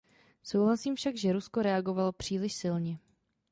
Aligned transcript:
Souhlasím 0.43 0.95
však, 0.95 1.17
že 1.17 1.33
Rusko 1.33 1.61
reagovalo 1.61 2.11
příliš 2.11 2.53
silně. 2.53 2.99